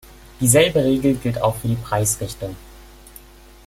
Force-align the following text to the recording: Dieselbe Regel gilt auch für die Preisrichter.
Dieselbe 0.39 0.83
Regel 0.83 1.13
gilt 1.13 1.39
auch 1.43 1.57
für 1.57 1.67
die 1.67 1.75
Preisrichter. 1.75 2.49